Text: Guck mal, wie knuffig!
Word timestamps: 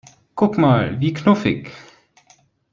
Guck 0.35 0.57
mal, 0.57 0.99
wie 0.99 1.13
knuffig! 1.13 1.69